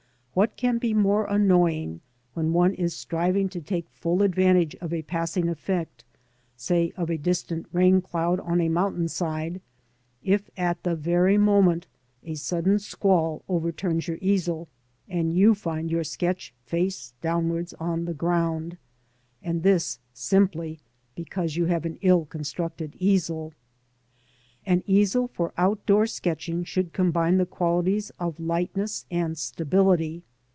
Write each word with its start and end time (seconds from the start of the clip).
What 0.33 0.55
can 0.55 0.77
be 0.77 0.93
^ore 0.93 1.25
annoying, 1.29 1.99
when 2.35 2.53
one 2.53 2.73
is 2.75 2.95
striving 2.95 3.49
to 3.49 3.59
take 3.59 3.89
full 3.89 4.21
advantage 4.23 4.75
of 4.75 4.93
a 4.93 5.01
passing 5.01 5.49
effect, 5.49 6.05
say 6.55 6.93
of 6.95 7.09
a 7.09 7.17
distant 7.17 7.65
rain 7.73 7.99
cloud 8.01 8.39
on 8.39 8.61
a 8.61 8.69
mountain 8.69 9.09
side, 9.09 9.59
if 10.23 10.49
at 10.55 10.83
the 10.83 10.95
very 10.95 11.37
moment 11.37 11.85
a 12.23 12.35
sudden 12.35 12.79
squall 12.79 13.43
overturns 13.49 14.07
your 14.07 14.19
easel, 14.21 14.69
and 15.09 15.33
you 15.33 15.53
find 15.53 15.91
your 15.91 16.05
sketch 16.05 16.53
face 16.63 17.13
downwards 17.19 17.73
on 17.73 18.05
the 18.05 18.13
ground; 18.13 18.77
and 19.43 19.63
this 19.63 19.99
simply 20.13 20.79
because 21.13 21.57
you 21.57 21.65
have 21.65 21.83
an 21.83 21.99
ill 22.01 22.23
constructed 22.23 22.95
easel? 22.99 23.53
An 24.63 24.83
easel 24.85 25.27
for 25.27 25.53
out 25.57 25.83
door 25.87 26.05
sketching 26.05 26.63
should 26.65 26.93
combine 26.93 27.37
the 27.37 27.47
qualities 27.47 28.11
of 28.19 28.39
lightness 28.39 29.07
and 29.09 29.35
stability. 29.35 30.21